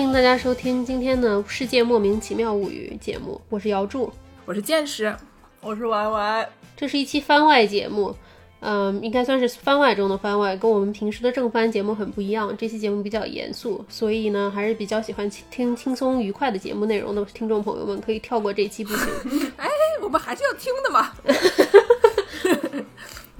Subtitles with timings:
[0.00, 4.10] 欢迎大家收听今天的《世界莫名其妙物语》节目，我是姚柱，
[4.46, 5.14] 我是见识，
[5.60, 6.48] 我是 Y Y。
[6.74, 8.16] 这是一期番外节目，
[8.60, 12.56] 嗯，应该算是番外中的番外，跟我们平时的正番节目很不一样。
[12.56, 19.06] 这期节目比较严肃，所以呢，还是比较喜欢听轻松愉快的节目内容的听众朋友们可以跳过这期不行。
[19.58, 19.68] 哎，
[20.00, 21.12] 我们还是要听的嘛。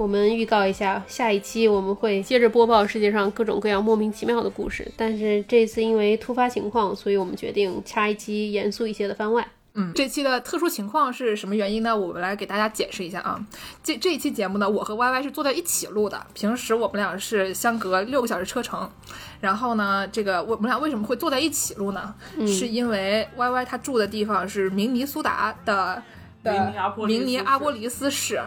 [0.00, 4.90] 我们预告一下，下一期我们会接着播报世界上各种各样莫名其妙的故事。
[4.96, 9.46] 但是这次因为突发情况，所以我们决定掐一期严肃一些的番外。
[9.74, 11.94] 嗯，这期的特殊情况是什么原因呢？
[11.94, 13.44] 我们来给大家解释一下啊。
[13.84, 16.18] 这这一期节目呢，我和 Y Y 是坐在一起录的。
[16.32, 18.90] 平时我们俩是相隔六个小时车程。
[19.38, 22.14] 然后呢，这个我们俩为什么会坐在一起录呢？
[22.46, 26.02] 是因为 Y Y 他住的地方是明尼苏达的
[26.42, 26.72] 的
[27.06, 28.40] 明尼阿波利斯市。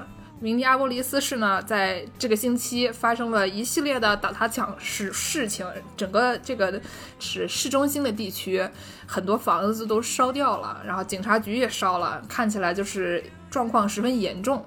[0.44, 6.82] 明尼阿波利斯市呢，在这个星期发生了一系列的打砸抢事事情，整个这个
[7.18, 8.62] 是市中心的地区，
[9.08, 14.66] 很多房子都烧掉了，然后警察局也烧了，看起来就是状况十分严重。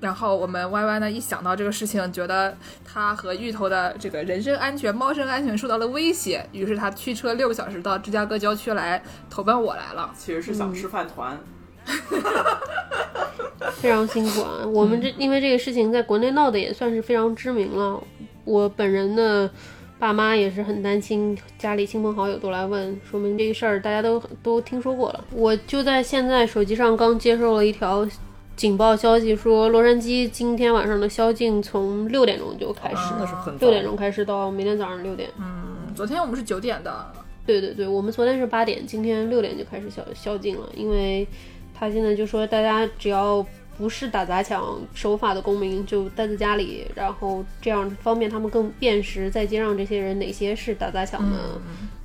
[0.00, 10.12] 然后我们 Y Y 呢，一想到这个事情，觉得他和芋头的这个人身安全、猫身安全受到了威胁，于是他驱车六个小时到芝加哥郊区来投奔我来了。
[10.18, 11.38] 其实是想吃饭团。
[13.80, 14.64] 非常辛苦啊！
[14.72, 18.00] 我们这因为这个事情在国内闹的也算是非常知名了。
[18.44, 19.50] 我本人的
[19.98, 25.24] 爸妈也是很担心，家里亲朋好友都来问，说明这个事儿大家都都听说过了。
[25.32, 28.06] 我就在现在手机上刚接受了一条
[28.54, 32.96] 警报消息，说洛杉矶今天晚上的宵禁从六点钟就开始，
[33.58, 35.28] 六点钟开始到明天早上六点。
[35.40, 37.12] 嗯，昨天我们是九点的。
[37.44, 41.26] 对对对，我们昨天是八点，今天六点就开始宵宵禁了，因为。
[41.74, 43.44] 他现在就说，大家只要
[43.76, 51.36] 不是打砸抢守法的公民，就待在家里，然后这样方便他们更辨识在街上这些人哪些是打砸抢的。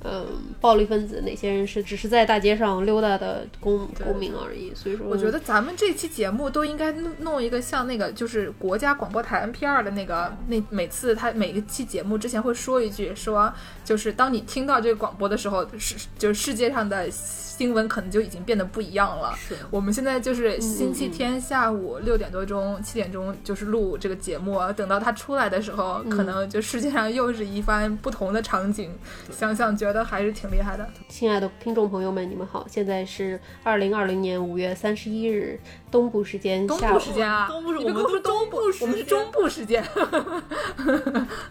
[0.04, 0.24] 嗯，
[0.60, 13.52] 暴力分子哪些人是只是在大街上溜达的公公民而已，所以说我觉得咱们这期节目都应该弄弄一个像那个就是国家广播台 NPR 的那个那每次他每一期节目之前会说一句，说
[13.88, 19.34] 就是当你听到这个广播的时候，是就是世界上的新闻可能就已经变得不一样了。
[19.70, 28.92] 我们现在就是星期天下午六点多钟七点钟就是录这个节目，等到它出来的时候，可能就世界上又是一番不同的场景。
[29.30, 30.08] 想想觉得。
[30.08, 32.66] 还是挺厉害的，亲爱的听众朋友们，你们好！
[32.66, 35.60] 现在是二零二零年五月三十一日
[35.90, 39.84] 东部时间下午时间啊，东部是我们是东部，我们是中部时间。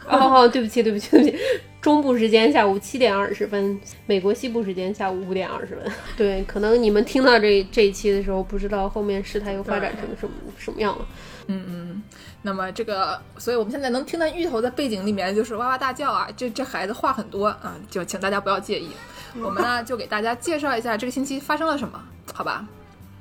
[0.08, 1.38] 哦，对不起，对不起，对不起，
[1.82, 5.92] 中部时间下午七点二十分，美国西部时间下午五点二十分。
[6.18, 11.06] 对，可能你们听到这这一期的时候，不知道后面事态又发展成什么什么样了。
[11.48, 12.04] 嗯嗯。
[12.44, 18.90] 那么这个，所以我们现在能听到芋头在背景里面就是哇哇大叫啊，这这孩子话很多啊，就请大家不要介意。
[19.42, 22.02] 我们呢就给大家介绍一下这个星期发生了什么，
[22.34, 22.66] 好吧？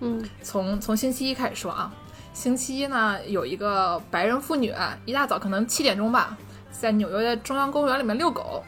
[0.00, 1.92] 嗯，从从星期一开始说啊，
[2.32, 4.72] 星期一呢有一个白人妇女
[5.04, 6.36] 一大早可能七点钟吧，
[6.80, 8.62] 在纽约的中央公园里面遛狗，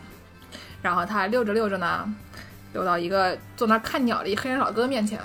[0.83, 2.13] 然后他遛着遛着呢，
[2.73, 5.21] 遛到一个坐那看鸟的一黑人老哥面前，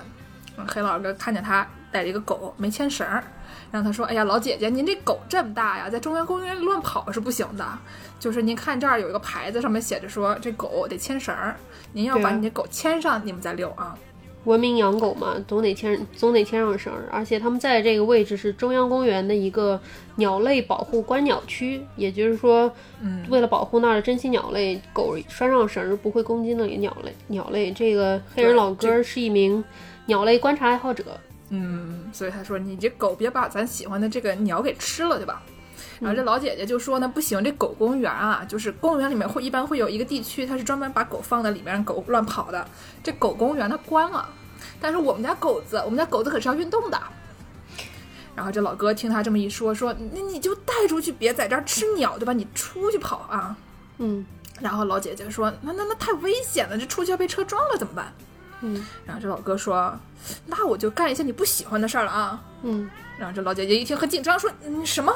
[0.67, 3.07] 黑老哥看见他带着一个狗没牵绳
[3.71, 7.67] 然后他说：“哎呀，老姐姐，您这狗这么大呀，在中央公园乱跑是不行的。
[8.19, 11.55] 就是您看这儿有一个牌子，上面写着说这狗得牵绳儿，
[11.91, 13.97] 您要把你这狗牵上，你们再遛啊。
[14.45, 17.07] 文明养狗嘛，总得牵，总得牵上绳儿。
[17.11, 19.79] 而且他们在这个位置是中央公园的一个
[20.15, 22.71] 鸟类保护观鸟区，也就是说，
[23.01, 27.13] 嗯，为了保护那儿的珍稀鸟类，狗拴上绳儿不会攻击那里鸟类。
[27.27, 29.63] 鸟类，这个黑人老哥是一名
[30.05, 31.03] 鸟类观察爱好者。”
[31.55, 35.43] 嗯，所以他说你这狗别把咱喜欢的这个鸟给吃了，对吧？
[35.99, 42.68] 然后这老姐姐就说呢，不行，这狗公园啊，就是公园里面会一般会有一个地区，它是专门把狗放在里面，让狗乱跑的。
[43.03, 44.27] 这狗公园它关了，
[44.81, 47.01] 但是我们家狗子，我们家狗子可是要运动的。
[48.35, 52.33] 然后这老哥听他这么一说，说那你就带出去，别在这儿吃鸟，对吧？
[52.33, 53.56] 你出去跑啊。
[53.97, 54.25] 嗯。
[54.59, 58.13] 然后老姐姐说，那那那太危险了，这出去要被车撞了怎么办？
[58.62, 59.94] 嗯，然后这老哥说
[60.47, 65.13] ：“那我就干一些你不喜欢的事儿了啊。”嗯，然后这老姐姐一听很紧张，说：“你什么？”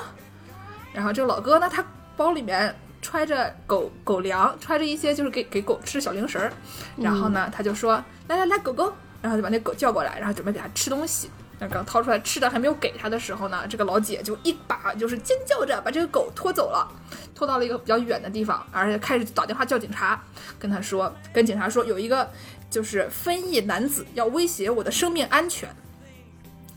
[0.97, 1.85] 然后这个老哥呢，他
[2.15, 6.51] 包里面揣着狗狗粮，揣着一些就是给给狗吃小零食儿。
[6.95, 8.91] 然后呢，他就说：“来来来，狗狗。”
[9.21, 11.29] 然后就把那狗叫过来，然后准备给它吃东西。
[11.59, 16.87] 那刚掏出来吃的还没有给他的时候呢，这个老姐就一把就是尖叫着把这个狗拖走了，
[17.35, 20.19] 拖到了一个比较远的地方，而且开始打电话叫警察，
[20.57, 22.27] 跟他说，跟警察说有一个。
[22.69, 25.69] 就是非裔男子要威胁我的生命安全，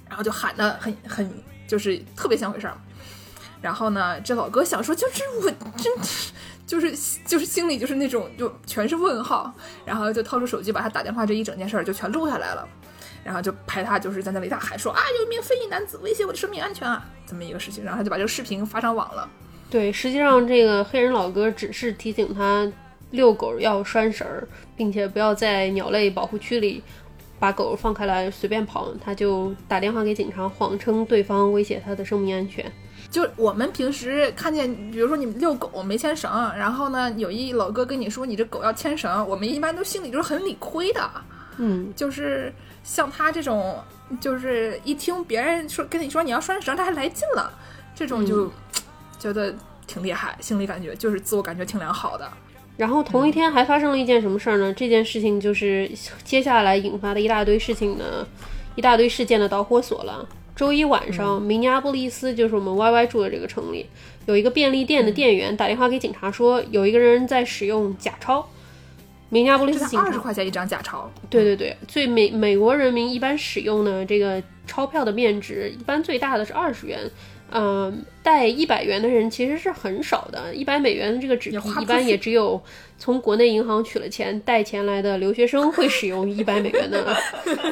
[0.09, 1.29] 然后就喊的很很
[1.67, 2.79] 就是特别像回事儿。
[3.63, 5.93] 然后呢，这老哥想说，就是我真
[6.67, 6.93] 就是
[7.27, 9.53] 就是心里就是那种就全是问号，
[9.85, 12.67] 然后就掏出手机把他打电话这一整件事儿就全录下来了，
[13.25, 19.29] 然后就拍他就是在那里大喊说啊有一名非裔男子威胁我的生命安全啊这么一个事情，然后他就把这个视频发上网了。
[19.69, 22.71] 对，实际上这个黑人老哥只是提醒他
[23.11, 26.83] 遛狗要拴绳儿，并且不要在鸟类保护区里
[27.39, 32.65] 把狗放开来随便跑，他就打电话给警察，谎称对方威胁他的生命安全。
[33.11, 41.11] 就我们平时看见，比如说你们遛狗没牵绳，然后呢有一老哥跟你说你这狗要牵绳，我们一般都心里就是很理亏的。
[41.59, 42.53] 嗯，就是
[42.85, 43.77] 像他这种，
[44.21, 47.53] 就是一听别人说跟你说你要拴绳，他还来劲了，
[47.95, 48.51] 这种就
[49.19, 49.53] 觉得
[49.87, 52.31] 挺厉害，心里感觉就是自我感觉挺良好的。
[52.77, 54.73] 然后同一天还发生了一件什么事儿呢？
[54.73, 55.91] 这件事情就是
[56.23, 58.27] 接下来引发的一大堆事情呢
[58.77, 60.27] 一大堆事件的导火索了。
[60.61, 63.87] 周一晚上，明尼阿波利斯就是我们 Y Y 住的这个城里，
[64.27, 68.47] 有一个便利店的店员打电话给警察说，有一个人在使用假钞。
[69.31, 77.11] 明尼阿波利斯警察二十块钱一张假钞，对对对，最美美国人民一般使用的这个钞票的面值，一般最大的是二十元，
[77.53, 82.61] 嗯、带一百元的人其实是很少的，一百美元的这个纸币一般也只有
[82.99, 87.17] 从国内银行取了钱带钱来的留学生会使用 一百美元的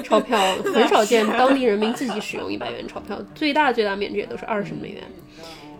[0.02, 0.38] 钞票，
[0.74, 5.02] 很少见当地人民自己使用一百元钞票，最大最大面值也都是二十美元。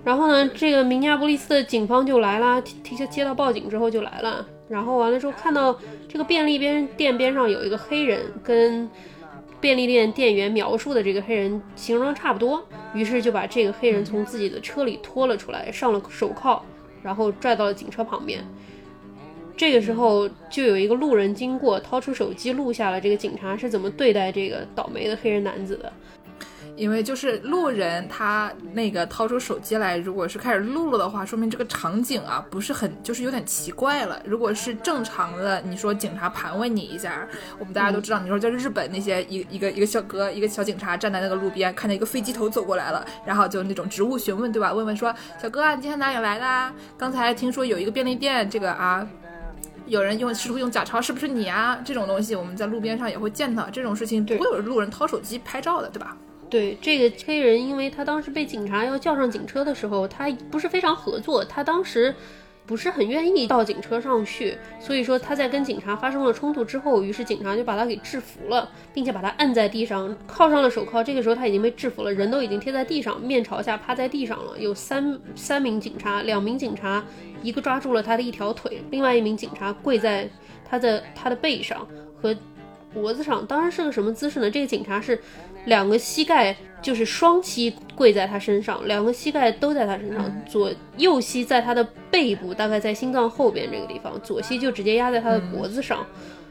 [0.05, 5.77] 然后呢，这个明尼阿波利斯的警方就来啦，提提接到报警之后就来了，然后完了之后看到
[6.09, 8.89] 这个便利边店边上有一个黑人，跟
[9.60, 12.64] 便利店店员描述的这个黑人形容差不多，
[12.94, 16.62] 于是就把这个黑人从自己的车里拖了出来，上了手铐，
[17.02, 18.44] 然后拽到了警车旁边。
[19.56, 25.93] 这个时候，就有一个路人经过，掏出手机录下了这个警察是怎么对待这个倒霉的黑人男子的。
[26.78, 34.22] 因为就是路人他那个掏出手机来，如果是开始录了的话，说明这个场景啊不是很就是有点奇怪了。
[34.25, 37.26] 如果是正常的，你说警察盘问你一下，
[37.58, 44.72] 我们大家都知道，你说在日本那些一一个一个小哥一个小警察站在那个路边，看见一个飞机头走过来了，然后就那种职务询问，对吧？
[44.72, 46.72] 问问说小哥啊，你今天哪里来的啊？
[46.96, 49.06] 刚才听说有一个便利店，这个啊。
[49.86, 51.80] 有人用试图用假钞，是不是你啊？
[51.82, 56.14] 这种东西我们在路边上也会见到，这种事情不会有路人掏手机拍照的，对吧？
[56.50, 62.15] 对这个黑人，因为他当时被警察要叫上警车的时候，他不是非常合作，他当时
[62.65, 71.03] 不是很愿意到警车上去，所以说他在跟警察发生了冲突之后，于是警察就把他给制服了，并且把他按在地上，铐上了手铐。
[71.03, 74.59] 这个时候他已经被制服了，人都已经贴在地上，面朝下趴在地上了。
[74.59, 77.05] 有三三名警察，两名警察，
[77.43, 80.29] 一个抓住了他的一条腿，另外一名警察跪在
[80.69, 81.87] 他的他的背上
[82.21, 82.35] 和
[82.93, 83.47] 脖子上。
[83.47, 84.50] 当然是个什么姿势呢？
[84.50, 85.21] 这个警察是。
[85.66, 96.06] 两个膝盖就是双膝跪在他身上，两个膝盖都在他身上，左右膝在他的背部，大概在心脏后边这个地方，左膝就直接压在他的脖子上。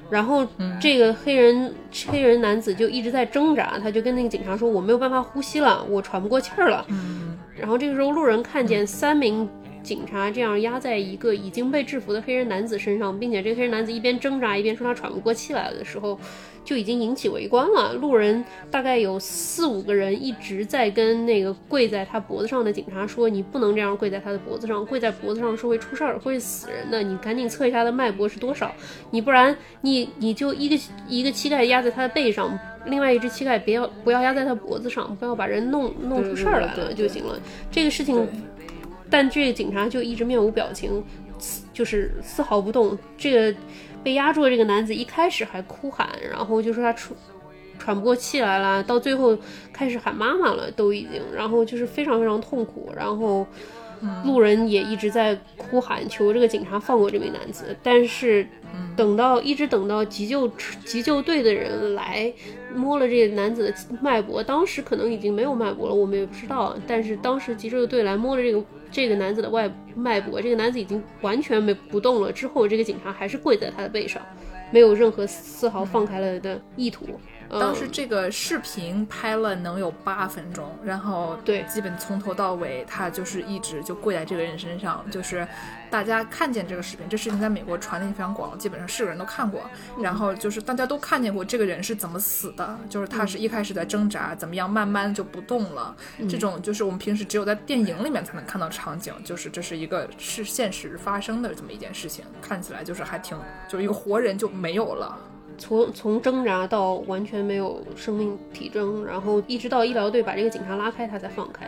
[0.09, 0.47] 然后
[0.79, 1.73] 这个黑人
[2.07, 6.85] 黑人男子就一直在挣扎，他就跟那个警察说：“我没有办法呼吸了，我喘不过气儿了。”
[7.53, 9.49] 然后这个时候路人看见三名
[9.87, 16.19] 警察这样压在一个已经被制服的黑人男子身上，并且这个黑人男子一边挣扎一边说他喘不过气来的时候。
[16.67, 17.93] 就已经引起围观了。
[17.93, 27.01] 路人大概有四五个人一直在跟那个跪在他脖子上的警察说：“你不能这样跪在他的脖子上，跪在脖子上是会出事儿，会死人的。
[27.01, 28.69] 你赶紧测一下他的脉搏是多少，
[29.11, 30.77] 你不然你你就一个
[31.07, 37.39] 一个膝盖压在他的背上，另外一只膝盖别要不要压在他脖子上，不要把人弄弄出事儿来了就行了。
[37.71, 38.27] 这个事情，
[39.09, 41.03] 但这个警察就一直面无表情，
[41.73, 42.97] 就是丝毫不动。
[43.17, 43.57] 这个。
[44.03, 47.13] 被压住的这个男子一开始还哭喊，然后就说他喘
[47.77, 49.37] 喘不过气来了，到最后
[49.73, 53.45] 开始喊妈妈了，都已经，然后就是非常非常痛苦，然后
[54.23, 58.47] 路人也一直在哭喊求这个警察放过这名男子，但是
[58.95, 60.47] 等到一直等到急救
[60.85, 62.31] 急救队的人来
[62.77, 68.63] 摸了这个男子的脉搏，当时可能已经没有脉搏了，我们也不知道，但是当时急救队来摸了这个。
[68.89, 72.31] 这个男子的外脉搏，这个男子已经完全没不动了。
[72.31, 74.21] 之后，这个警察还是跪在他的背上，
[74.71, 77.05] 没有任何丝毫放开了的意图。
[77.49, 85.45] 当时这个视频拍了能有八分钟，然后对，基本从头到尾他就是一直就跪在这个人身上，就是
[85.89, 89.61] 大家看见这个视频，这视频在美国传的也非常广，基本上是个人都看过。
[90.01, 95.95] 然后就是大家都看见过这个人是怎么死的，就是他是一开始在挣扎，怎么样慢慢就不动了。
[96.29, 105.17] 这种就是我们平时只有在电影里面才能看到场景，就是这是一个是现实发生的这么一件事情，看起来就是还挺，就是一个活人就没有了。
[105.59, 111.67] 从从挣扎到完全没有生命体征，然后一直到医疗队把这个警察拉开，他才放开。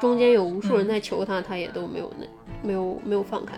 [0.00, 2.26] 中间有无数人在求他，他也都没有那
[2.62, 3.56] 没有没有放开。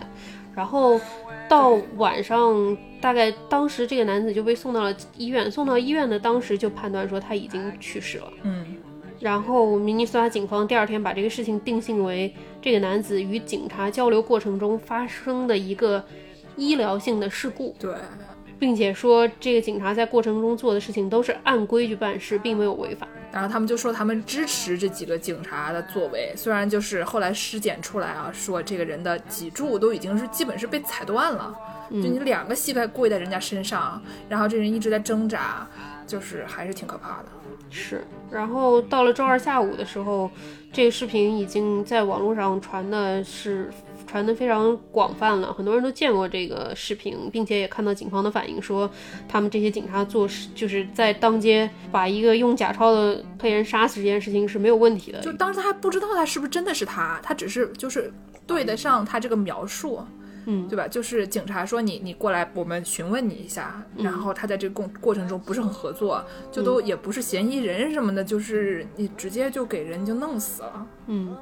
[0.53, 0.99] 然后
[1.47, 8.33] 到晚上，大概当时这个男子就被送到了医院，送到医院的当时就判断说他已经去世了。
[8.43, 8.65] 嗯
[9.19, 16.03] 然后明尼苏达警方第二天把这个事情定性为这个男子与警察交流过程中发生的一个
[16.55, 17.93] 医疗性的事故，对，
[18.57, 23.07] 并且说这个警察在过程中做的事情都是按规矩办事，并没有违法。
[23.31, 31.55] 然后他们就说他们支持这几个警察的作为，虽然就是后来尸检出来啊，说这个人的脊柱都已经是基本是被踩断了，
[31.91, 35.67] 就你两个膝盖跪在人家身上，然后这人一直在挣扎，
[36.05, 37.25] 就是还是挺可怕的。
[37.69, 40.29] 是，然后到了周二下午的时候，
[40.73, 43.71] 这个视频已经在网络上传的是
[44.11, 48.89] 传得非常广泛了，很多人都见过这个视频，并且也看到警方的反应，说
[49.25, 55.21] 他们这些警察做事就是在当街把一个用假钞的黑人杀死这件事情是没有问题的。
[55.21, 58.11] 就当时他还不知道他是不是真的是他，他只是就是
[58.45, 60.01] 对得上他这个描述。
[60.47, 60.87] 嗯对吧？
[60.87, 70.87] 就是警察说你你过来，我们询问你一下，然后他在这个过过程中不是很合作，就都也不是嫌疑人什么的，就是你直接就给人就弄死了。
[71.05, 71.37] 嗯，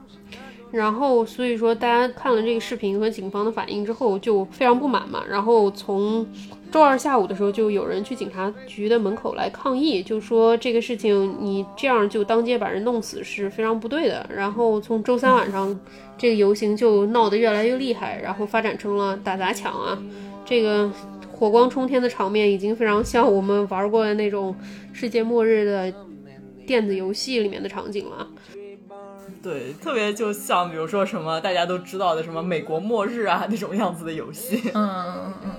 [0.72, 6.26] 然后所以说大家看了这个视频和警方的反应之后就非常不满嘛，然后从
[6.72, 14.26] 周二下午的时候就有人去警察局的门口来抗议，就说这个事情你这样就当街把人弄死是非常不对的。
[14.34, 15.80] 然后从周三晚上
[16.18, 19.98] 这个游行就闹得越来越厉害，然后发展成了打砸抢啊，
[20.46, 20.90] 这个。
[21.32, 24.54] 火光冲天的场面已经非常像我们玩过的那种
[24.92, 25.94] 世界末日的
[26.68, 28.28] 电子游戏里面的场景了。
[29.42, 34.72] 对，特别就像比如说什么大家都知道的什么美国末日啊那种样子的游戏。
[34.74, 35.52] 嗯嗯嗯。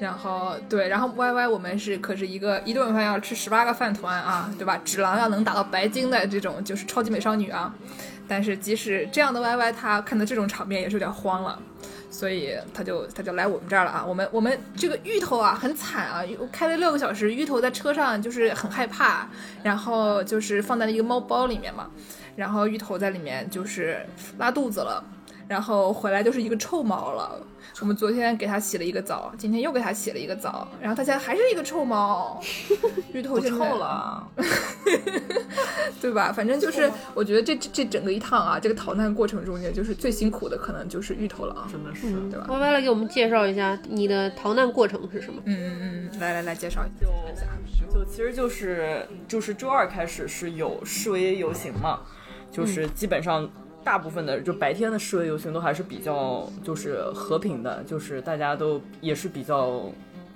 [0.00, 4.80] 然后对，然后 Y Y 我们是可是一个一顿饭要吃十八个饭团啊，对吧？
[4.84, 7.74] 纸狼要能打到白金的这种就是超级美少女啊。
[8.28, 11.58] 但是即使这样的 Y Y，他看到这种场面也是有点慌了，
[12.10, 14.04] 所以他就他就来我们这儿了啊。
[14.06, 19.28] 我们我们这个芋头啊很惨啊，开了六个小时，芋头在车上就是很害怕，
[19.64, 21.88] 然后就是放在了一个猫包里面嘛，
[22.38, 23.98] 然后芋头在里面就是
[24.38, 25.02] 拉肚子了，
[25.48, 27.44] 然后回来就是一个臭猫了。
[27.80, 32.40] 我们昨天给它洗了一个澡，今天又给它洗了一个澡，然后它现在还是一个臭猫。
[33.12, 34.24] 芋头现在臭了，
[36.00, 36.32] 对吧？
[36.32, 41.68] 反正就是，我觉得这这整个一趟啊，这个逃难过程中间，就是最辛苦的可能就是芋头了啊。
[41.70, 42.46] 真的是，对吧？
[42.50, 45.42] 歪歪来给我们介绍一下你的逃难过程是什么？
[45.46, 47.00] 嗯嗯嗯，来来来，介绍一
[47.36, 47.46] 下。
[47.92, 52.00] 就其实就是就是周二开始是有示威游行嘛，
[52.50, 53.48] 就是基本上。
[53.84, 59.84] 大部分的就白天的示威游行都还是比较就是和平的，就是大家都也是比较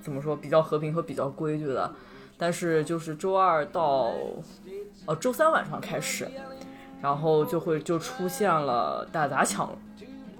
[0.00, 1.92] 怎么说比较和平和比较规矩的。
[2.38, 4.14] 但是就是周二到
[5.04, 6.26] 呃周三晚上开始，
[7.02, 9.69] 然后就会就出现了打砸抢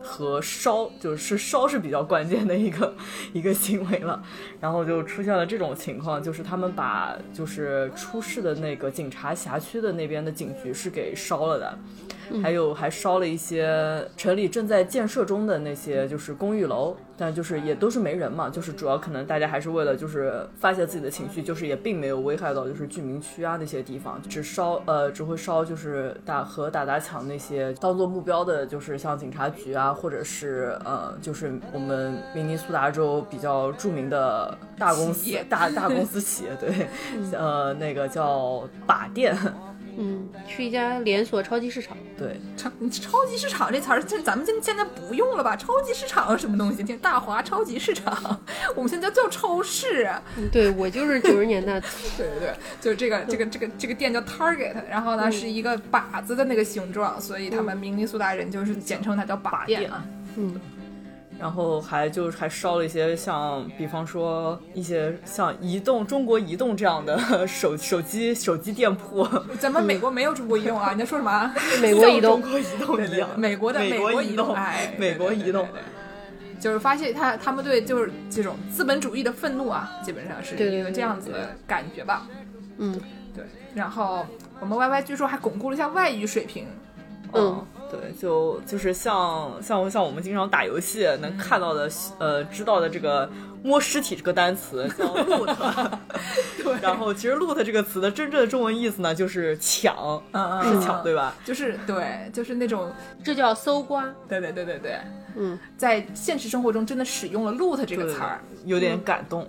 [0.03, 2.95] 和烧，就是烧是比较关键的一个
[3.33, 4.23] 一个行为了。
[4.61, 11.79] 然后就出现了这种情况，就是他们把就是出事的那个警察辖区的那边的警局是给烧了的。
[12.41, 36.87] 还有还烧了一些城里正在建设中的那些就是公寓楼，但就是也都是没人嘛，就是主要可能大家还是为了就是发泄自己的情绪，就是也并没有危害到就是居民区啊那些地方，只烧呃只会烧就是打和打砸抢那些当做目标的，就是像警察局啊，或者是呃就是我们明尼苏达州比较著名的大公司大大公司企业，对，
[37.33, 39.37] 呃那个叫靶店。
[39.97, 41.97] 嗯，去一家连锁超级市场。
[42.19, 45.57] 对，超超级市场这词儿，这咱们现现在不用了吧？
[45.57, 46.83] 超级市场什么东西？
[46.97, 48.41] 大华超级市场，
[48.75, 50.11] 我们现在叫超市。
[50.51, 51.81] 对，我就是九十年代。
[52.17, 60.05] 对对对，就是这个这个这个这个店叫 Target，然后呢是一个靶子的那个形状，所以他们明尼苏达人就是简称它叫靶店啊。
[60.37, 60.61] 嗯。
[61.43, 67.19] 然后还就还烧了一些像，比方说一些像移动中国移动这样的
[67.49, 69.29] 手手机手机店铺。
[69.59, 70.93] 咱们美国没有中国移动啊！
[70.93, 71.53] 你在说什么？
[71.83, 73.29] 美国移动，中国移动一样。
[73.37, 75.67] 美国的美国移动，哎，美国移动。
[76.61, 82.25] 就是发现他他们对就是这种资本主义的愤怒啊，基本上是一个这样子的感觉吧。
[82.79, 83.01] 嗯，
[83.35, 83.45] 对。
[83.75, 84.25] 然后
[84.61, 86.69] 我们 Y Y 据说还巩固了一下外语水平。
[87.33, 87.67] 嗯。
[87.91, 93.31] 对，就就是像像像我们经常打游戏能看到的，呃，知道的这个
[93.63, 95.55] 摸尸体这个单词叫 loot，
[96.65, 99.95] 对，然后其实 loot 这个词的真正的中文意思呢就是抢，
[100.33, 101.35] 嗯嗯，是抢对吧？
[101.45, 102.91] 就是对，就是那种
[103.23, 104.99] 这叫搜刮，对对对对对。
[105.35, 109.47] 嗯，在现实生活中真的使用了 “loot” 这个词儿，有点感动。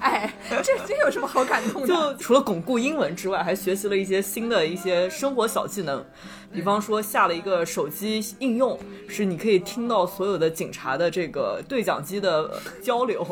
[0.00, 1.88] 哎，这这有什么好感动的？
[1.88, 6.04] 就除了巩固英文之外，还学习了一些新的一些生活小技能。
[6.52, 8.78] 比方说下了一个手机应用，
[9.08, 13.24] 是你可以听到所有的警察的这个对讲机的交流，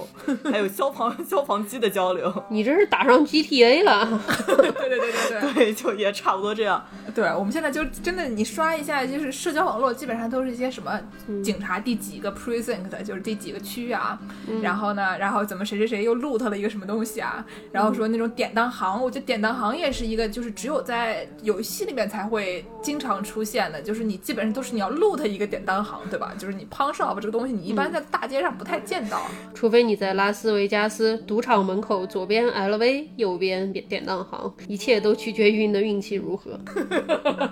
[0.45, 2.33] 还有消防 消防机的交流。
[2.49, 4.07] 你这是打上 GTA 了？
[4.47, 6.87] 对对对对对对，就也差不多这样。
[7.13, 11.01] 对，我们现在就真的，你刷一下，就是社交网络，基本上都是一些什么
[11.43, 14.17] 警察第几个 precinct，就是第几个区啊，
[14.63, 23.08] 然后呢，然后怎么谁谁谁又 loot 了一个什么东西啊，然后说那种典当行，我觉得典当行也是一个，就是只有在游戏里面才会经常。
[23.09, 26.35] 常出现的，就是你基本上都是你要 loot 一个典当行，对吧？
[26.39, 29.23] 就是你 pawn shop 这个东西，你一般在大街上不太见到，
[29.55, 36.61] 除非你在拉斯维加斯赌场门口左边 LV，右边典典当行，一切都取决于你的运气如何。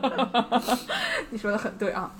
[1.30, 2.14] 你说的很对啊。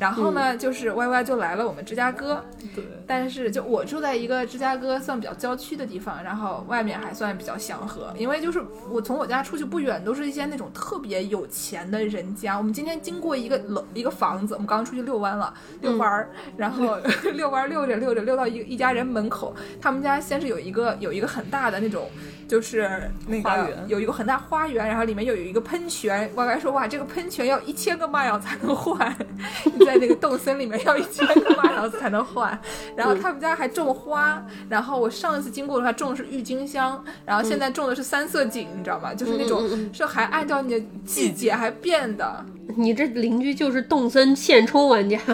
[0.00, 12.56] 然后呢，就是 Y Y 就来了我们芝加哥，对，但是就我住在一个芝加哥算比较郊区的地方，然后外面还算比较祥和，因为就是我从我家出去不远都是一些那种特别有钱的人家。
[12.56, 15.52] 我们今天经过一个楼一个房子，我们刚刚出去遛弯了，
[15.82, 16.96] 遛弯儿， 然后
[17.34, 22.08] 遛弯遛着遛着遛到一一家人门口，他们家先是有一个有一个很大的那种。
[22.48, 26.28] 就是那个有一个很大花园，然后里面又有一个喷泉。
[26.34, 29.16] 歪歪说：“哇，这个喷泉要一千个玛瑙才能换，
[29.90, 32.58] 在那个洞森里面要一千个玛瑙才能换。”
[32.96, 39.12] 然后他们家还种花，然后我上一次经过的话种的是郁金香，然后现在种的是三色堇，你知道吗？
[39.12, 42.44] 就是那种是还按照你的季节还变的。
[42.76, 45.18] 你这邻居就是动森现充玩家，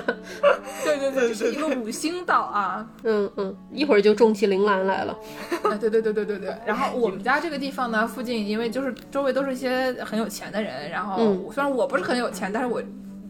[0.82, 5.14] 对对对，是一个五星岛啊，嗯嗯，一会儿就种起铃兰来了，
[5.78, 6.56] 对对对对对对。
[6.64, 11.18] 然后我们家这个地方呢，附近因为就是周围都是一些很有钱的人，然后
[11.52, 12.82] 虽然我不是很有钱，但是我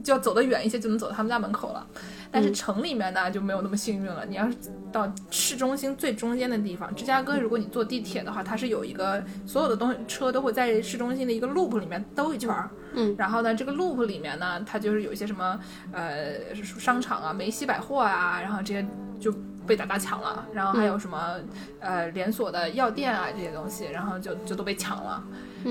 [0.07, 1.85] 就要走得远一些就能走到他们家门口了。
[2.31, 4.25] 但是城里面呢就没有那么幸运了。
[4.27, 4.57] 你要是
[4.93, 12.71] 到市中心最中间的地方，芝加哥，如果你坐地铁的话，它是有一个所有的东西车都会在市中心的一个 loop 里面兜一圈儿。
[12.95, 15.59] 嗯，然后呢，这个 loop 里面呢，它就是有一些什么
[15.93, 18.87] 呃商场啊、梅西百货啊，然后这些
[19.19, 19.33] 就
[19.67, 20.47] 被大家抢了。
[20.53, 21.37] 然后还有什么
[21.81, 25.25] 呃连锁的药店啊这些东西，然后就就都被抢了。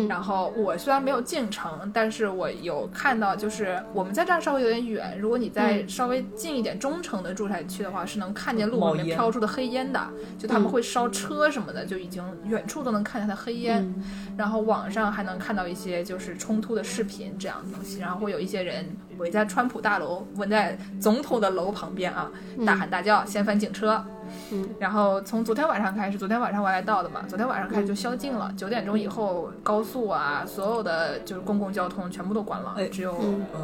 [0.07, 5.17] 然后我虽然没有进城，但是我有看到，就是我们在这儿稍微有点远。
[5.19, 9.99] 如果你在稍微近一点中城的住宅区的话，是能看见路里面飘出的黑烟的，
[10.37, 13.93] 就他们会烧车什么的，就已经远处都能看见它黑烟。
[14.37, 18.85] 然后网上还能看到一些就是冲突的视频这样的东西，然后会有一些人
[19.17, 22.29] 围在川普大楼，围在总统的楼旁边啊，
[22.65, 24.03] 大喊大叫，掀翻警车。
[24.51, 33.15] 嗯，然后从昨天晚上开始，昨天晚上我来到的嘛，昨天晚上开始就宵禁了，九点钟以后高速啊，所有的就是公共交通全部都关了，只有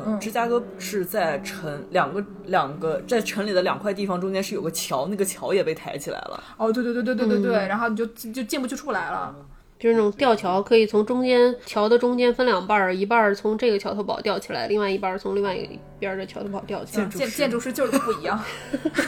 [0.06, 6.44] 嗯，芝加哥是在城两个两个在城里的两块地方中间是有个桥，那个桥也被抬起来了。
[6.58, 9.36] 哦，对对对对对对对，然后你就就进不去出来了。
[9.82, 17.06] 就是那种吊桥，可以从中间桥的中间分两半儿，一半儿从这个桥头堡吊起来，另外一半儿从另外一个边的桥头堡吊起来。
[17.08, 18.40] 建建筑师就是不一样。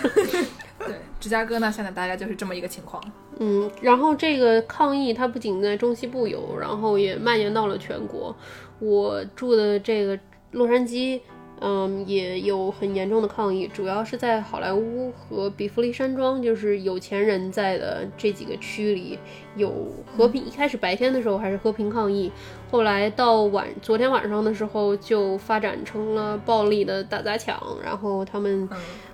[0.84, 3.00] 对，芝加哥呢，现在大概就是这么一个情况。
[3.38, 8.36] 嗯，然后这个抗议它不仅在中西部有，然后也蔓延到了全国。
[8.80, 10.18] 我住的这个
[10.54, 11.22] 洛杉矶。
[11.66, 19.18] 嗯，也有很严重的抗议，主要是在好莱坞和比弗利山庄，就是有钱人在的这几个区里
[19.56, 19.74] 有
[20.06, 20.44] 和平。
[20.44, 22.30] 一开始白天的时候还是和平抗议，
[22.70, 28.68] 后来到晚昨天晚上的时候就发展成了暴力的打砸抢，然后他们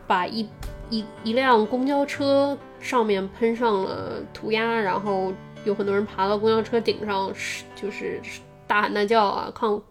[0.08, 0.50] 把一
[0.90, 5.32] 一一辆公交车上面喷上了涂鸦，然后
[5.66, 8.20] 有很多人爬到公交车顶上，是就是。
[8.70, 9.82] 大喊大叫啊，抗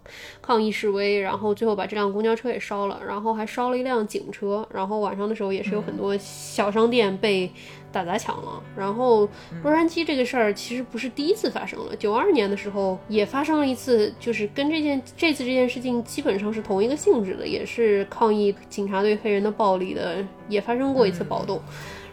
[0.40, 7.50] 抗议示威，然后最后把这辆公交车也烧了，然后还烧了一辆警车，然后晚上的时候也是有很多小商店被
[7.90, 8.62] 打砸抢了。
[8.76, 9.28] 然后
[9.64, 21.60] 洛杉矶这个事儿其实不是第一次发生了，九二年的时候也发生了一次，就是跟这件这次这件事情基本上是同一个性质的，也是抗议警察对黑人的暴力的，也发生过一次暴动。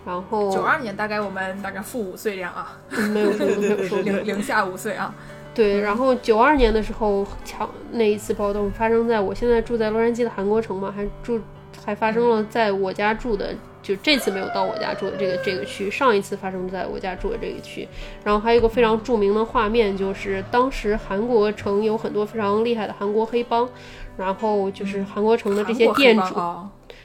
[0.04, 2.80] 然后九二年大概我们大概负五岁这样啊，
[3.12, 5.14] 没有没有没有 零零下五岁啊。
[5.56, 11.40] 对，然后九二年的时候抢那一次暴动发生在我现在住在洛杉矶的韩国城嘛，还住
[11.86, 17.88] 还发生了在我家住的，就这次没有到我家住的这个这个区，上一次发生在我家住的这个区。
[18.22, 23.70] 然后还有一个非常著名的画面，就是当时韩国城有很多非常厉害的韩国黑帮，
[24.18, 26.36] 然后就是韩国城的这些店主，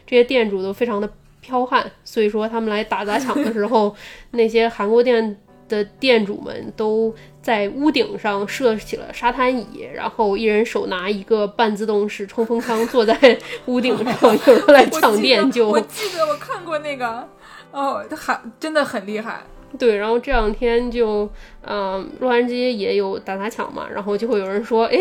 [0.04, 1.08] 这些店主都非常的
[1.46, 3.94] 剽悍，所以说他们来打砸抢的时候，
[4.32, 5.38] 那些韩国店。
[5.70, 13.16] 的店主们都在屋顶上设起了沙滩椅，然后一人手拿一个半自动式冲锋枪，坐在
[13.64, 15.68] 屋顶上，有人来抢店就。
[15.68, 17.26] 我记得我看过那个，
[17.70, 19.42] 哦，他很真的很厉害。
[19.78, 21.30] 对，然后这两天就，
[21.62, 24.98] 嗯，洛杉矶也有打砸抢嘛，然后就会有人说，哎，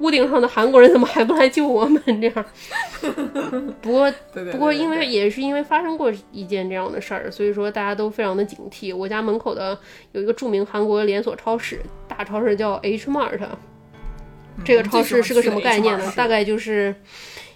[0.00, 2.02] 屋顶上的韩国人怎么还不来救我们？
[2.20, 2.44] 这样。
[3.80, 4.12] 不过，
[4.52, 8.94] 不过因为也是因为发生过一件这样的事儿，所以说大家都非常的警惕。
[8.94, 9.78] 我家门口的
[10.12, 13.38] 有一个著名韩国连锁超市，大超市叫 H Mart，
[14.64, 16.12] 这个超市是个什么概念呢？
[16.16, 16.94] 大概就是。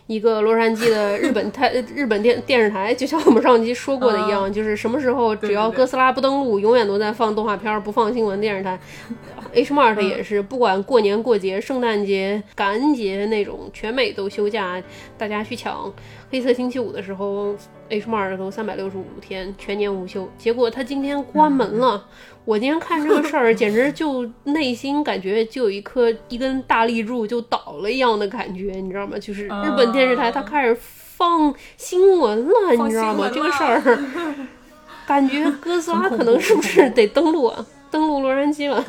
[0.06, 8.40] 一个洛杉矶的日本台 日本电电视台，就像我们上期说过的一样，就是什么时候只要哥斯拉不登陆，永远都在放动画片，不放新闻。
[8.40, 8.78] 电视台
[9.54, 14.82] H Mart 也是，不管过年过节、圣诞节、感恩节那种，全美都休假，
[15.16, 15.92] 大家去抢。
[16.30, 17.54] 黑色星期五的时候
[17.92, 20.28] ，H Mart 都三百六十五天全年无休。
[20.38, 22.04] 结果他今天关门了。
[22.44, 29.16] 我今天看这个事儿， 简直就内心感觉就有一颗一根大立柱就倒了一样的感觉，你知道吗？
[29.18, 33.30] 就是日本电视台它开始放新闻了，你知道吗？
[33.32, 33.98] 这个事儿，
[35.06, 37.64] 感觉哥斯拉可能是不是得登陆啊？
[37.92, 38.84] 登陆洛杉矶了。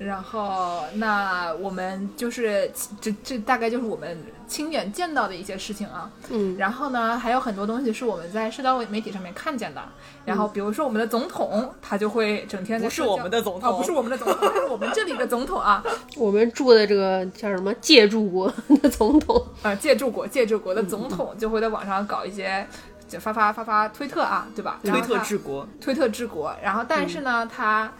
[0.00, 4.16] 然后，那我们就是这这大概就是我们
[4.48, 6.10] 亲眼见到的一些事情啊。
[6.30, 6.56] 嗯。
[6.56, 9.82] 然后呢，还有很多东西是我们在社交媒体上面看见的。
[10.24, 15.84] 然后，比如说我们的总统，他就会整天在不是我们的总统，不是我们的总统，是我们这里的总统啊。
[16.16, 22.66] 我们住的这个叫什么 借助国的总统啊，借助国借助国的总统就会在网上搞一些，
[23.06, 24.80] 就发发发发推特啊，对吧？
[24.82, 26.56] 推特治国，推特治国。
[26.62, 27.92] 然后，但是呢，他。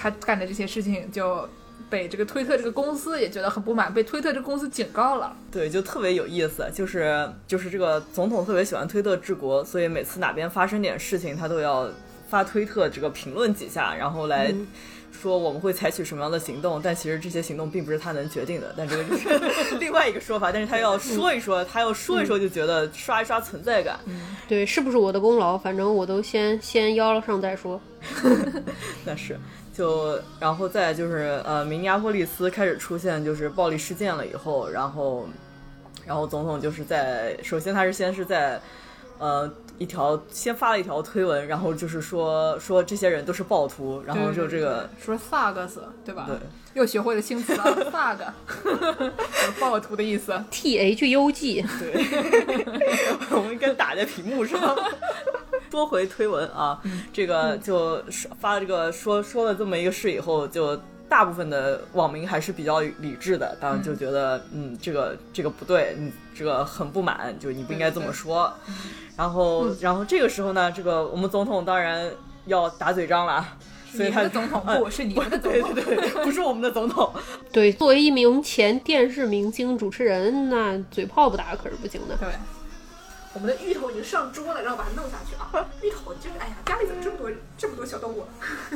[0.00, 1.46] 他干的这些事情就
[1.90, 5.36] 被这个推特这个公司也觉得很不满，被推特这个公司警告了。
[5.52, 11.86] 对，就特别有意思，就是就是这个总统特别喜欢推特治国，所以每次哪边发生点事情，他都要
[12.30, 14.54] 发推特这个评论几下，然后来
[15.12, 16.80] 说我们会采取什么样的行动。
[16.82, 20.50] 但其实这些行动并不是他能决定的，但这个就是 另外一个说法。
[20.52, 23.98] 但是他要说一说，他要说一说，就觉得刷一刷存在感。
[24.48, 25.56] 对，是不是我的功劳？
[25.58, 27.80] 反正我都先先邀了上再说。
[29.04, 29.38] 那是。
[29.72, 35.26] 就然后再就是呃，明尼阿波利斯开始出现就是暴力事件了以后，然后，
[36.04, 38.60] 然后总统就是在首先他是先是在
[39.18, 46.26] 呃一条先发了一条推文，然后就是说说这些人都是暴徒，然后就这个说 thugs 对吧？
[46.28, 46.36] 对，
[46.74, 48.18] 又学会了新词 了 thug，
[49.58, 50.38] 暴徒的意思。
[50.50, 52.04] T h u g，对，
[53.32, 54.60] 我们应该打在屏幕上。
[55.70, 56.78] 说回推文啊，
[57.10, 58.02] 这个就
[58.38, 68.52] 发了这个说说了这么一个事以后，就大部分的网民还是比较理智的，当然就觉得嗯，这个这个不对，你这个很不满，就你不应该这么说。
[69.20, 72.10] 然后然后这个时候呢，这个我们总统当然
[72.46, 73.46] 要打嘴仗了，
[73.92, 77.12] 所以他的总统不是你们的总统，对对对，不是我们的总统。
[77.52, 82.16] 对，作为一名前电视明星主持人，那嘴炮不打可是不行的。
[82.16, 82.28] 对。
[83.32, 85.64] 我们的芋头已经上桌了，然后把它弄下去啊！
[85.82, 88.24] 芋头就是，哎呀，家里怎么这么多这么多小动物？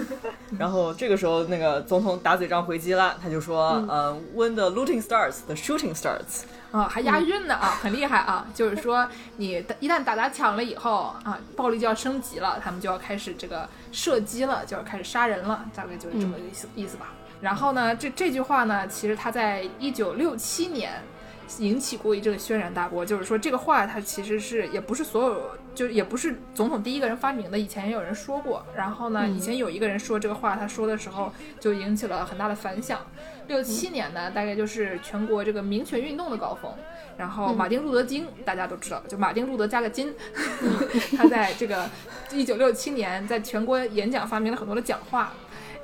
[0.56, 6.42] 然后这个时候，那个总统打嘴仗回击了，他就说：“呃，When the looting starts, the shooting starts。”
[6.74, 8.44] 啊，还押韵呢啊，很厉害啊！
[8.52, 17.12] 就是说，你一旦打砸抢了以后啊，暴力就要升级了，他们就要开始这个射击了，就要开始杀人了，大概就是这么个意思意思吧。
[17.40, 21.00] 然后呢，这这句话呢，其实他在一九六七年。
[21.58, 28.64] 引起过一阵轩然大波，就是说这个话它其实是也不是所有，就也不是总统第一个人发明的，以前也有人说过。
[28.74, 32.98] 然后呢，以前有一个人说这个话，他说的时候就引起了很大的反响。
[33.48, 36.72] 六七年呢，大概就是全国这个民权运动的高峰。
[37.16, 40.12] 然后马丁路德金大家都知道，就马丁路德加个金，
[41.16, 41.88] 他在这个
[42.32, 45.32] 一九六七年在全国演讲，发明了很多的讲话。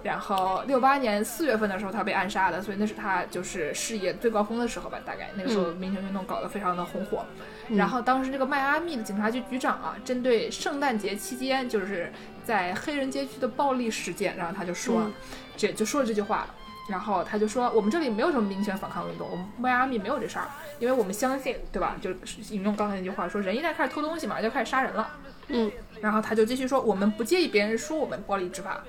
[0.03, 7.25] 然后六八年四月份的时候，他被暗杀的，所以那是他就是事业最高峰的时候吧，大概那个时候民权运动搞得非常的红火。
[7.69, 12.11] 然后当时这个迈阿密的警察局局长啊，针对圣诞节期间就是
[12.43, 15.11] 在黑人街区的暴力事件，然后他就说，
[15.55, 16.47] 这就说了这句话，
[16.91, 20.49] 然后他就说我们这里没有什么民权反抗运动，我们迈阿密没有这事儿，
[20.79, 21.97] 因为我们相信，对吧？
[22.01, 22.11] 就
[22.51, 25.17] 引用刚才那句话说，人一旦开始偷东西嘛，就开始杀人了。
[25.49, 28.83] 嗯，然后他就继续说，我们不介意别人说我们暴力执法。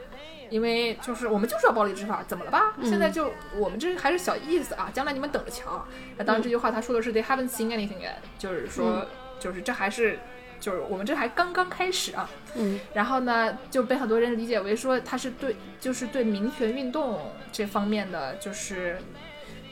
[0.49, 2.73] 因为就是我们就是要暴力执法，怎么了吧？
[2.83, 5.85] 现在就我们这还是小意思啊，将来你们等着瞧。
[6.17, 9.05] 那当然这句话他说的是 They haven't seen anything yet，就是说
[9.39, 10.19] 就是这还是
[10.61, 12.29] 就是我们这还刚刚开始啊。
[12.55, 12.79] 嗯。
[12.93, 17.19] 然后呢就被很多人理解为说他是对就是对民权运动
[17.51, 18.97] 这方面的就是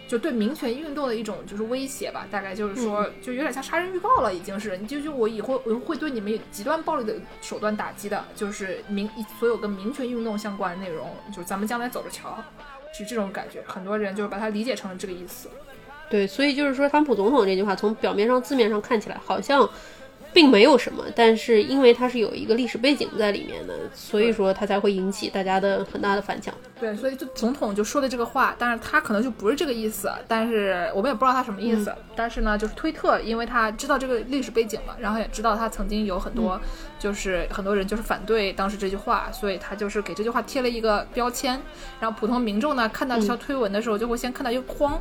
[0.07, 9.07] 就对民权运动的一种就是威胁吧，大概就是说，就有点像杀人预告了，已经是，就就我以后我会对你们有极端暴力的手段打击的，就是民
[9.39, 12.43] 所有跟民权运动相关的内容，就是咱们将来走着瞧，
[12.91, 15.47] 是这种感觉，很多人就是把它理解成了这个意思。
[16.09, 19.69] 对，所以就是说，川普总统这句话从表面上字面上看起来好像。
[20.33, 26.53] 并没有什么，但是因为它是有一个历史背景在里面的，所以说它才会引起大家的很大的反响。
[26.79, 31.93] 对，所以就总统就说的这个话，但是他可能就不是这个意思，但是我们也不知道他什么意思。
[32.15, 36.59] 但是呢，就是推特，因为他知道这个历史背景嘛，然后也知道他曾经有很多，
[36.97, 41.59] 就是很多人就是反对当时这句话，所以他就是给这句话贴了一个标签。
[41.99, 44.97] 然后普通民众呢，看到这条推文的时候，就会先看到一个框。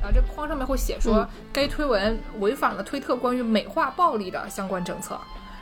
[0.00, 5.18] 然后这框上面会写说，该推文违反了推特关于美化暴力的相关政策。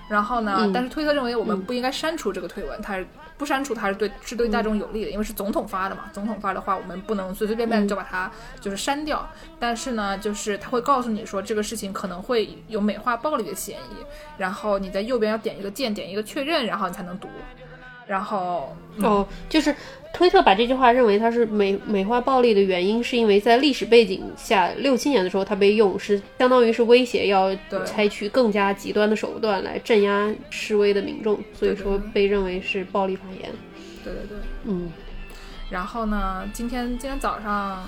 [0.09, 3.05] 然后呢，但是推特认为我们不应该删除这个推文，它是
[3.37, 6.05] 不删除，它是对是对大众有利的，因为是总统发的嘛。
[6.13, 9.29] 总统发的话，我们不能随随便便就把它就是删掉。
[9.59, 14.05] 但是呢，就是他会告诉你说，这个事情可能会有美化暴力的嫌疑。
[14.39, 17.29] 然后你在右边要点一个键，点一个确认，然后你才能读。
[18.07, 19.75] 然后哦，就是
[20.15, 33.51] 推特把这句话认为它是美美化暴力的原因，是因为在历史背景下，六七年的时候它被用是相当于是威胁要采取更加极端的手段来镇压示威的民众，所以说被认为是暴力发言。
[34.05, 34.91] 对对对，嗯。
[35.71, 37.83] 然后呢，今天今天早上。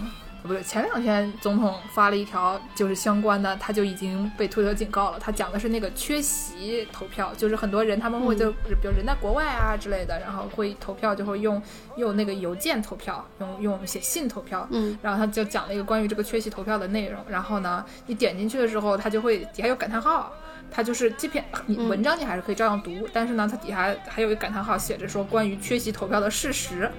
[0.48, 5.18] 不是前两天总统发了一条，就是相关的，他就已经被推特警告了。
[5.20, 11.62] 他讲的是那个缺席投票，就是很多人他们会就比如人在国外啊之类的，然后会投票就会用
[11.96, 14.66] 用那个邮件投票，用用写信投票。
[14.70, 17.22] 嗯，然后他就讲了一个关于这个缺席投票的内容。
[17.28, 20.32] 然后呢，你点进去的时候，他就会底下有感叹号，
[20.70, 26.90] 他就是这篇你文章你还是可以照样读，但是呢，它底下还有一个感叹号，写着说关于缺席投票的事实。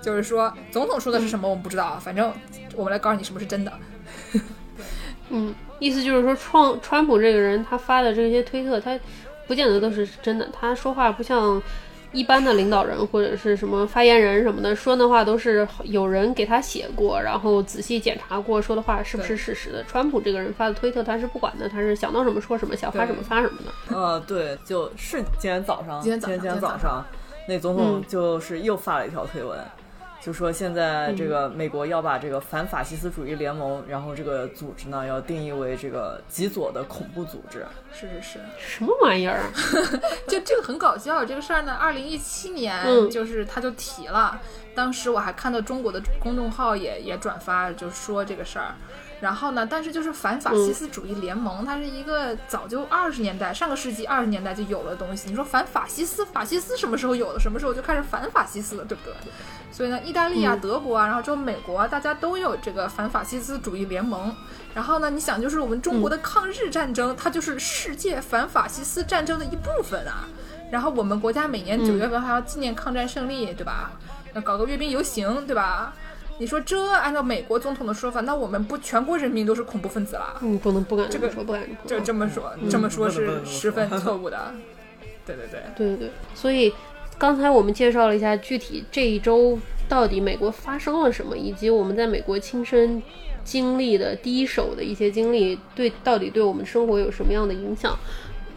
[0.00, 2.30] 就是说，总统说的是什么我们不知道啊，反正
[2.76, 3.72] 我们来告诉你什么是真的。
[5.30, 8.98] 嗯，意思就是说，创川普这个人他发的这些推特，他
[9.46, 10.48] 不见得都是真的。
[10.52, 11.60] 他说话不像
[12.12, 19.82] 一般的领导人或者是什么发言人什么的，说的话都是有人给他写过，然后仔细检查过，说的话是不是事实的。
[19.84, 23.96] 川普这个人发的推特，他是不管的，他是想到什么说什么，想发什么发什么的。
[23.96, 27.04] 呃，对，就是今天早上，今天早上，今天早上，
[27.48, 29.58] 那总统就是又发了一条推文。
[30.24, 37.66] 就说现在这个美国要把这个反法西斯主义联盟，然后这个组织呢要定义为这个极左的恐怖组织。
[37.92, 39.42] 是是是，什么玩意儿？
[40.26, 41.22] 就这个很搞笑。
[41.26, 44.40] 这个事儿呢，二零一七年就是他就提了，
[44.74, 48.74] 当时我还看到中国的公众号也也转发，就说这个事儿。
[49.20, 49.66] 然后呢？
[49.70, 55.30] 但是就是反法西斯主义联盟，它是一个早就二十年代、上个世纪二十年代就有了东西。
[55.30, 57.40] 你说反法西斯，法西斯什么时候有的？
[57.40, 59.14] 什么时候就开始反法西斯了，对不对？
[59.72, 64.34] 所以呢，意大利啊、德国啊，然后之后美国啊，大家都有这个反法西斯主义联盟。
[64.74, 70.28] 然后呢，你想，就是我们中国的抗日战争，它就是世界反法西斯战争的一部分啊。
[70.70, 73.92] 然后我们国家每年九月份还要纪念抗战胜利，对吧？
[74.34, 75.94] 要搞个阅兵游行，对吧？
[76.38, 80.34] 你说这按照美国总统的说法，那我们不全国人民都是恐怖分子啦？
[80.42, 84.52] 嗯，不能不敢这个说，不敢就这么说，这么说是十分错误的。
[85.24, 86.10] 对对对，对对对。
[86.34, 86.72] 所以
[87.16, 93.00] 刚才我们介绍了一下具体这一周到底美国发生了什么，以及我们在美国亲身
[93.44, 97.96] 经历的第一手的一些经历，对到底对我们生活有什么样的影响？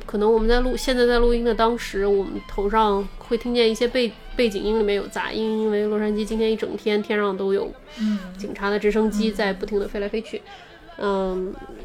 [0.08, 7.72] 可能我们在录现在在录音的当时，我们头上会听见一些背背景音里面有杂音，因为洛杉矶今天一整天天上都有
[8.38, 10.38] 警察的直升机在不停的飞来飞去。
[10.38, 10.44] 嗯，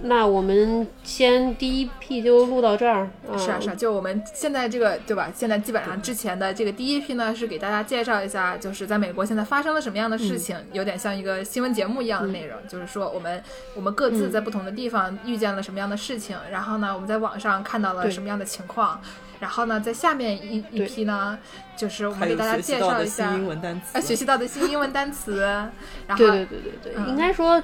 [0.05, 3.09] 那我们先第一批就录到这儿。
[3.39, 5.31] 是啊是啊，就我们现在这个对吧？
[5.35, 12.57] 现在基本上之前的这个第一批呢，是给大家介绍一下，就是在美国现在发生了什么样的事情，有点像一个新闻节目一样的内容。
[12.67, 13.43] 就是说我们
[13.77, 19.01] 我们各自在不同的地方遇见了什么样的事情，然后呢，我们在网上看到了什么样的情况，
[19.41, 21.39] 然后呢，在下面一一批呢，
[21.77, 23.29] 就是我们给大家介绍一下
[23.93, 25.41] 啊，学习到的新英文单词。
[26.07, 27.63] 然后对对对对对，应该说。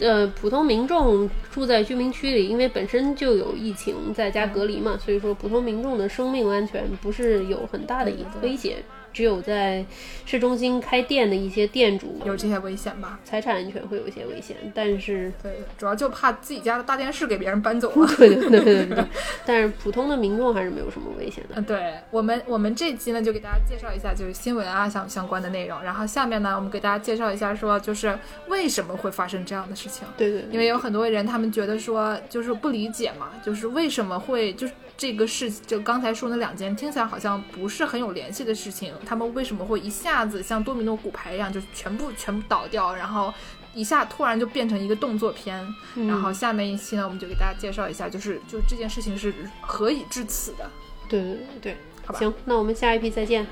[0.00, 8.76] 呃，普通民众住在居民区里，因为本身就有疫情在家隔离嘛，所以说普通民众的生命安全不是有很大的一个威胁。
[9.12, 9.84] 只有在
[10.24, 18.08] 市中心开店的一些店主有这些危险吧，财产安全会有一些危险，但是对，主要就怕自己家的大电视给别人搬走了。
[18.16, 19.04] 对对对对对，
[19.44, 21.54] 但是普通的民众还是没有什么危险的。
[21.56, 28.18] 嗯，对我们我们这期呢就给大家介绍一下就是新闻啊相相关的内容，然后下面呢我们给大家介绍一下说就是
[28.48, 30.06] 为什么会发生这样的事情。
[30.16, 34.72] 对对，因为有很多人他们觉得说就是不理解嘛，就是为什么会就是。
[35.00, 43.32] 这个事就刚才说那两件听起来好像不是很有联系的事情，他们为什么会一下子像多米诺骨牌一样就全部全部倒掉，然后
[43.74, 45.66] 一下突然就变成一个动作片。
[46.08, 50.70] 然后下面一期呢，我们就给大家介绍一下，就是就这件事情是何以至此的。
[51.08, 53.46] 对对对对，好吧行，那我们下一批再见。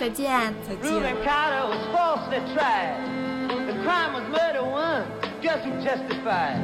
[0.00, 0.54] 再见。
[0.68, 0.92] 再见。
[1.24, 2.96] Carter was falsely tried.
[3.48, 5.04] The crime was murder one,
[5.42, 6.60] just who testified.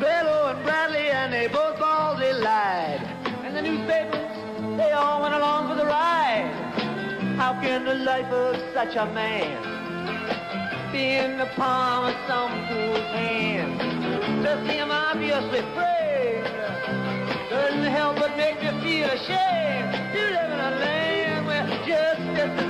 [0.00, 3.00] Bello and Bradley, and they both baldly lied.
[3.44, 4.30] And the newspapers,
[4.76, 6.50] they all went along for the ride.
[7.42, 13.10] How can the life of such a man be in the palm of some fool's
[13.18, 13.80] hand?
[14.44, 16.46] To seem obviously framed
[17.50, 19.92] doesn't help but make you feel ashamed.
[20.14, 22.62] You live in a land where justice